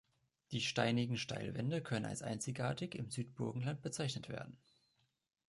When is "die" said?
0.49-0.61